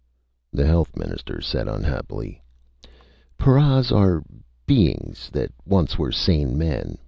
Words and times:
The 0.51 0.65
Health 0.65 0.95
Minister 0.97 1.41
said 1.41 1.67
unhappily: 1.67 2.41
"Paras 3.37 3.91
are... 3.91 4.23
beings 4.65 5.29
that 5.31 5.51
once 5.63 5.95
were 5.99 6.11
sane 6.11 6.57
men. 6.57 6.97